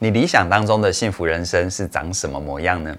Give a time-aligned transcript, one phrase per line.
[0.00, 2.96] 你理想当中的幸福人生是长什么模样呢？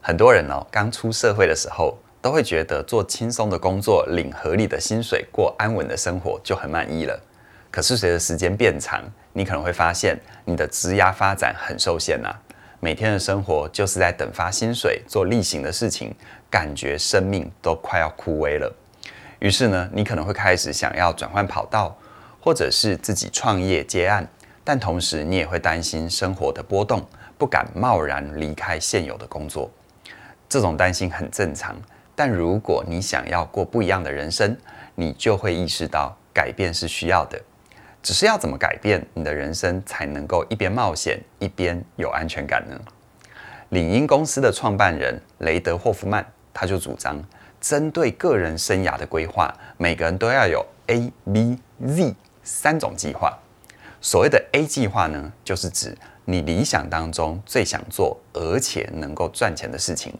[0.00, 7.20] 很多人哦，刚出社会的时候都会觉得做轻松的工作，领合理的薪水，过安稳的生活就很满意了。
[7.70, 9.04] 可是随着时间变长，
[9.34, 12.34] 你可能会发现你的职涯发展很受限呐。
[12.80, 16.14] 每天的生活就是在等发薪水，做例行的事情，
[16.50, 18.74] 感觉生命都快要枯萎了。
[19.40, 21.94] 于是呢，你可能会开始想要转换跑道，
[22.40, 24.26] 或者是自己创业接案。
[24.62, 27.04] 但同时，你也会担心生活的波动，
[27.38, 29.70] 不敢贸然离开现有的工作。
[30.48, 31.74] 这种担心很正常。
[32.14, 34.56] 但如果你想要过不一样的人生，
[34.94, 37.40] 你就会意识到改变是需要的。
[38.02, 42.78] 只是要怎么改变，你的人生才能够一边冒险一边有安全感呢？
[43.70, 47.22] 领英公司的创办人雷德霍夫曼他就主张，
[47.60, 53.38] 针对个人生涯的规划，每个人都要有 A、B、Z 三种计划。
[54.00, 60.14] 所谓的 A 计划呢，就是指你理想当中最想做而且能够赚钱的事情。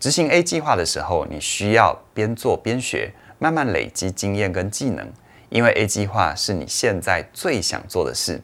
[0.00, 5.10] 执行 A 计划的时候，你需要边做边学，慢慢累积经验跟技能。
[5.48, 8.40] 因为 A 计划是你现在最想做的事，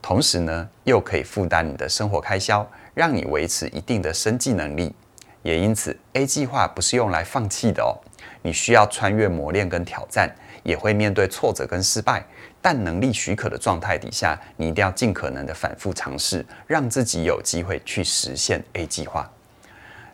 [0.00, 4.94] 同时呢，又可以负担你的生活开销，让你维持一定的生计能力。
[5.42, 7.98] 也因此，A 计划不是用来放弃的哦。
[8.42, 10.32] 你需要穿越磨练跟挑战，
[10.66, 12.22] 也会面对挫折跟失败。
[12.60, 19.30] 但能力许可的状态底下，你一定要尽可能的反复尝试，让自己有机会去实现 A 计划。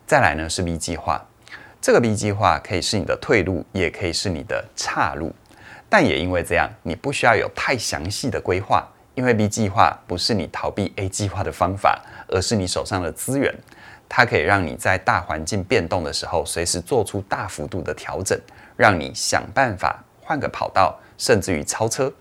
[0.05, 1.25] 再来呢是 B 计划，
[1.81, 5.33] 这个 B 计划可以是你的退路，也可以是你的岔路。
[5.89, 13.51] 但也因为这样，你不需要有太详细的规划，因为 B 计划不是你逃避 A 计划的方法，而是你手上的资源。
[14.07, 18.39] 它可以让你在大环境变动的时候，随时做出大幅度的调整，
[18.77, 22.11] 让你想办法换个跑道，甚至于超车。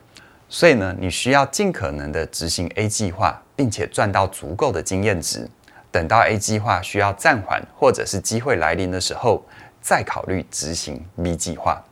[0.49, 5.49] 所以呢，你需要尽可能的执行 A 计划，并且赚到足够的经验值。
[5.91, 9.43] 等到 A 计划需要暂缓，或者是机会来临的时候，
[9.81, 11.83] 再考虑执行 B 计划。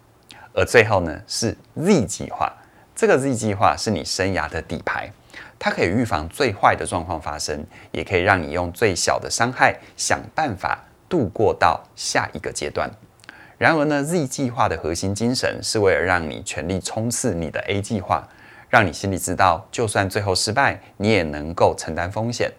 [0.53, 2.53] 而最后呢，是 Z 计划。
[2.95, 5.11] 这个 Z 计划是你生涯的底牌，
[5.59, 12.91] 它可以预防最坏的状况发生，也可以让你用最小的伤害想办法度过到下一个阶段。
[13.61, 18.27] 然而呢，Z 计划的核心精神是为了让你全力冲刺你的 A 计划。
[18.71, 22.51] 让你心里知道，就算最后失败，你也能够承担风险。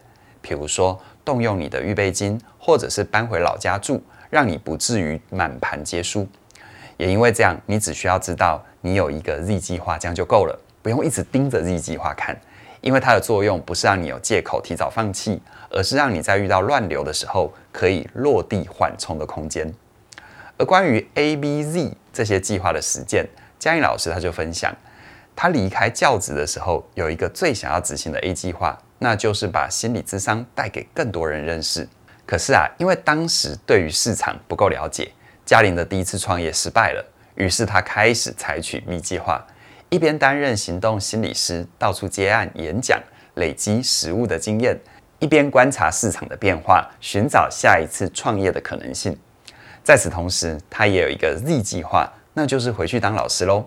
[0.44, 6.28] 譬如说，动用你的预备金，或者是搬回老家住，让你不至于满盘皆输。
[6.98, 12.40] 也因为这样，你只需要知道你有一个 Z 计划，这样就够了，不用一直盯着 Z 计划看。
[12.82, 15.42] 因为它的作用不是让你有借口提早放弃，
[15.72, 19.74] 而是让你在遇到乱流的时候，可以落地缓冲的空间。
[20.62, 23.28] 而关于 A、B、Z 这些计划的实践，
[23.58, 24.72] 嘉玲老师他就分享。
[25.36, 31.90] 他离开教职的时候，有一个最想要执行的 A 计划，那就是把心理智商带给更多人认识。
[32.28, 35.12] 可是啊，因为当时对于市场不够了解，
[35.48, 39.44] 嘉玲的第一次创业失败了，于是他开始采取 B 计划，
[39.90, 43.02] 一边担任行动心理师，到处接案演讲，
[43.34, 44.78] 累积实务的经验，
[45.18, 49.18] 一边观察市场的变化，寻找下一次创业的可能性。
[49.84, 53.66] 在此同时，他也有一个 Z 计划，那就是回去当老师喽。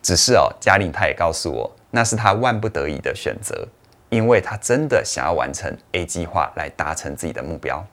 [0.00, 3.66] 只是哦，嘉玲她也告诉我，那是她万不得已的选择，
[4.10, 7.84] 因为她真的想要完成 A 计划来达成自己的目标。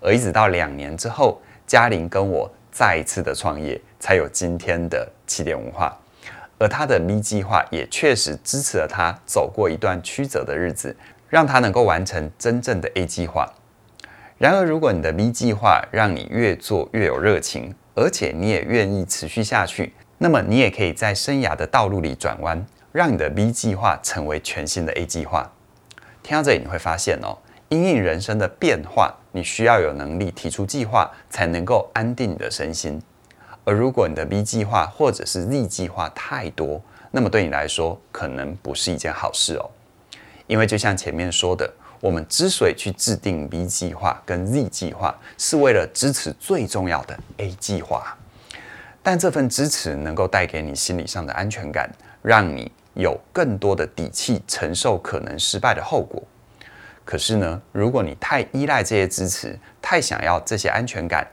[0.00, 5.96] 而一直到两年之后，嘉玲跟我再一次的创业，才有今天的起点文化。
[6.58, 10.94] 而她的 B 计划也确实支持了她走过一段曲折的日子，
[11.28, 13.48] 让她能够完成真正的 A 计划。
[14.36, 19.92] 然而，如果你的 B 计划让你越做越有热情，而且你也愿意持续下去。
[20.18, 25.50] 那么你也可以在生涯的道路里转弯，让你的 B 计划成为全新的 A 计划。
[26.22, 33.00] 听到这里，你会发现哦，因应人生的变化，你需要有能力提出计划，才能够安定你的身心。
[33.64, 36.82] 而如果你的 B 计划或者是 Z 计划太多，
[37.12, 39.70] 那么对你来说可能不是一件好事哦。
[40.46, 41.72] 因为就像前面说的，
[42.04, 48.14] 我们之所以去制定 B 计划跟 Z 计划，是为了支持最重要的 A 计划。
[49.02, 51.90] 但这份支持能够带给你心理上的安全感，
[52.20, 56.22] 让你有更多的底气承受可能失败的后果。
[57.06, 61.26] 可是呢，如果你太依赖这些支持，太想要这些安全感，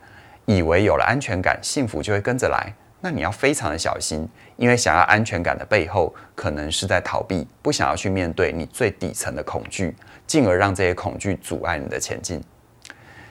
[0.45, 9.95] 以为有了安全感，幸福就会跟着来，那你要非常的小心，因为想要安全感的背后，可能是在逃避，不想要去面对你最底层的恐惧，
[10.25, 12.41] 进而让这些恐惧阻碍你的前进。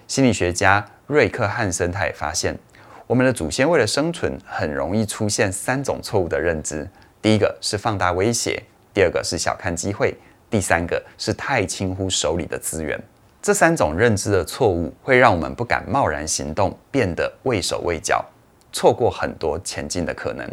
[0.09, 2.59] 心理学家瑞克汉森他也发现。
[3.07, 6.89] 我们的祖先为了生存，很容易出现三种错误的认知：
[7.21, 8.63] 第一个是放大威胁，
[8.95, 10.17] 第二个是小看机会，
[10.49, 12.97] 第三个是太轻忽手里的资源。
[13.43, 18.25] 这三种认知的错误会让我们不敢贸然行动，变得畏手畏脚，
[18.73, 20.49] 错过很多前进的可能。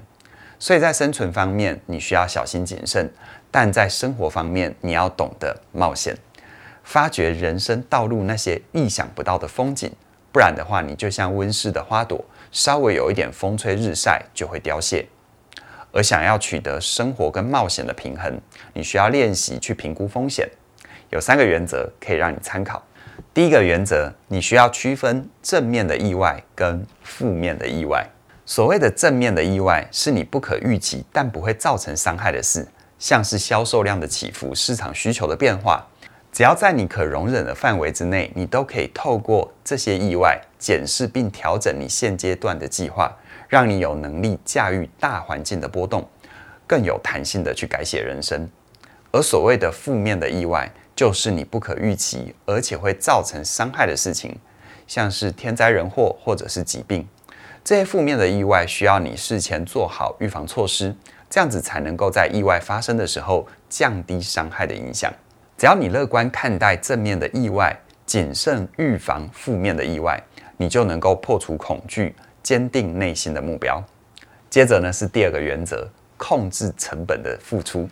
[0.59, 3.05] 所以在生存方面，你需要小心谨慎；
[3.51, 6.17] 但在生活方面，你要懂得冒险，
[6.83, 9.91] 发掘人生道路那些意想不到的风景。
[10.31, 15.07] 不然的话，你就像温室的花朵，稍微有一点风吹日晒就会凋谢。
[15.91, 18.39] 而想要取得生活跟冒险的平衡，
[18.73, 20.47] 你需要练习去评估风险。
[21.09, 22.83] 有三个原则可以让你参考。
[23.33, 28.07] 第一个原则，你需要区分正面的意外跟负面的意外。
[28.45, 32.67] 所谓的正面的意外，是你不可预期但不会造成伤害的事，
[32.97, 35.85] 像是销售量的起伏、市场需求的变化。
[36.31, 43.11] 只要在你可容忍的范围之内，你都可以透过这些意外检视并调整你现阶段的计划，
[43.47, 46.07] 让你有能力驾驭大环境的波动，
[46.67, 48.47] 更有弹性的去改写人生。
[49.11, 54.35] 而所谓的负面的意外，就是你不可预期而且会造成伤害的事情，
[54.87, 57.07] 像是天灾人祸或者是疾病。
[57.63, 60.95] 这些负面的意外需要你事前做好预防措施，
[61.29, 65.13] 这样子才能够在意外发生的时候降低伤害的影响。
[65.55, 67.77] 只要你乐观看待正面的意外，
[68.07, 70.19] 谨慎预防负面的意外，
[70.57, 73.83] 你就能够破除恐惧，坚定内心的目标。
[74.49, 77.87] 接着呢，是第二个原则，控制成本的付出。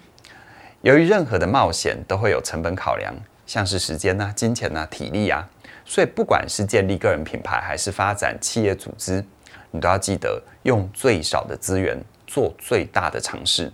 [0.86, 3.12] 由于任何的冒险都会有成本考量，
[3.48, 5.44] 像是时间呐、啊、金钱呐、啊、体力啊，
[5.84, 9.26] 所以不管是建立个人品牌还是发展企业组织。
[9.72, 11.98] 你都要记得用最少的资源
[12.28, 13.74] 做最大的尝试，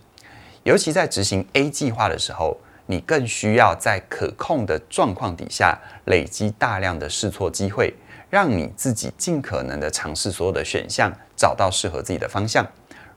[0.63, 7.94] 尤其在执行 A 计划的时候，你更需要在可控的状况底下累积大量的试错机会，
[8.30, 12.66] 让你自己尽可能的尝试所有的选项，找到适合自己的方向。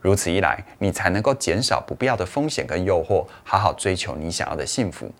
[0.04, 5.10] 如此一来，你才能够减少不必要的风险跟诱惑，好好追求你想要的幸福。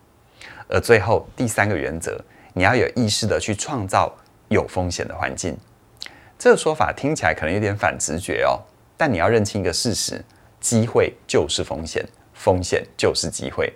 [0.69, 2.22] 而最后第三个原则，
[2.52, 4.14] 你要有意识的去创造
[4.48, 5.56] 有风险的环境。
[6.38, 8.60] 这个说法听起来可能有点反直觉哦，
[8.94, 10.22] 但你要认清一个事实：
[10.60, 13.72] 机会就是风险，风险就是机会。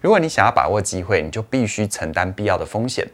[0.00, 3.06] 如果你想要把握机会，你就必须承担必要的风险，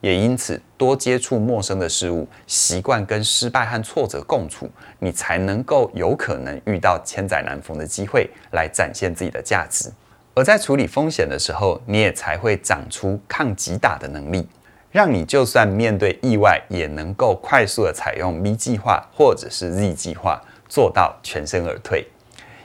[0.00, 9.90] 也因此多接触陌生的事物，习惯跟失败和挫折共处，你才能够有可能遇到千载难逢的机会，来展现自己的价值。
[10.34, 14.46] 而在处理风险的时候，你也才会长出抗击打的能力。
[14.90, 22.06] 让你就算面对意外，也能够快速的采用 V 计划或者是 Z 计划，做到全身而退。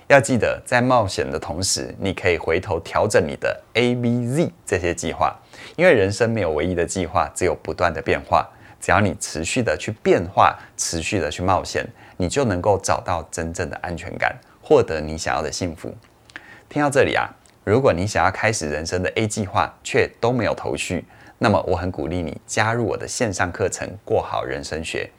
[0.07, 5.37] 要记得，在冒险的同时，你可以回头调整你的 A、B、Z 这些计划，
[5.75, 8.47] 因为人生没有唯一的计划，只有不断的变化。
[8.79, 11.87] 只要你持续的去变化，持续的去冒险，
[12.17, 15.95] 你就能够找到真正的安全感，获得你想要的幸福。
[16.67, 17.29] 听到这里啊，
[17.63, 21.05] 如果你想要开始人生的 A 计划，却都没有头绪。
[21.39, 25.09] 那么我很鼓励你加入我的线上课程《过好人生学》。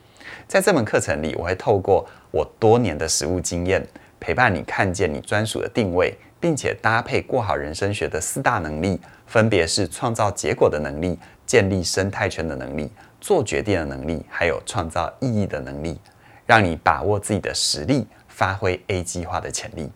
[0.46, 3.82] 在这门课程里，我会透过我多年的实务经验，
[4.20, 6.14] 陪伴你看见你专属的定位，
[6.44, 15.98] 并且搭配过好人生学的四大能力，分别是创造结果的能力、建立生态圈的能力、做决定的能力，还有创造意义的能力，
[16.44, 19.90] 让你把握自己的实力，发挥 A 计划的潜力。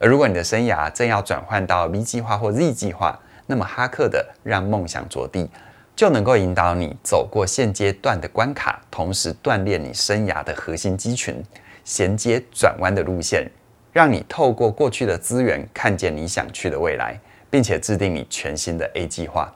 [0.00, 3.16] 而如果你的生涯正要转换到 B 计划或 Z 计划，
[3.46, 5.48] 那么哈克的让梦想着地，
[5.94, 11.40] 就能够引导你走过现阶段的关卡，同时锻炼你生涯的核心肌群，
[11.84, 13.48] 衔接转弯的路线，
[13.98, 17.18] 让你透过过去的资源看见你想去的未来，
[17.50, 19.52] 并且制定你全新的 A 计划。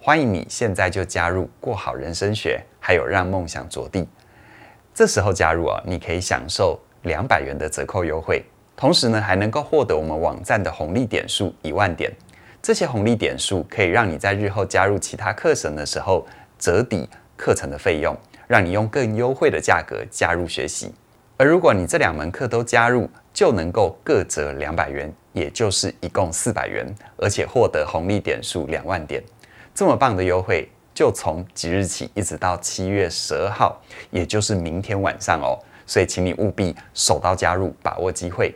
[0.00, 4.06] 欢迎你现在就加入过好人生学，还有让梦想着地。
[4.94, 8.44] 这时候加入啊，你可以享受两百元的折扣优惠，
[8.76, 12.08] 同时呢还能够获得我们网站的红利点数一万点。
[12.62, 16.24] 这些红利点数可以让你在日后加入其他课程的时候
[16.56, 20.94] 折抵课程的费用，让你用更优惠的价格加入学习。
[21.42, 29.20] 而如果你这两门课都加入，就能够各折两百元，也就是一共四百元，而且获得红利点数两万点。
[29.74, 33.82] 这么棒的优惠，就从即日起一直到七月十二号，
[34.12, 35.58] 也就是明天晚上哦。
[35.84, 38.54] 所以，请你务必手到加入，把握机会。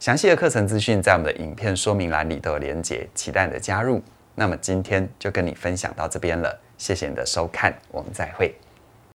[0.00, 4.02] 详细的课程资讯在我们的影片说明栏里都有连结，期待你的加入。
[4.34, 8.54] 那么今天就跟你分享到这边了，谢谢你的收看，我们再会。